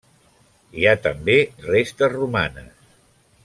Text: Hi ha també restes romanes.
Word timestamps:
Hi 0.79 0.87
ha 0.87 0.95
també 1.03 1.37
restes 1.67 2.13
romanes. 2.17 2.93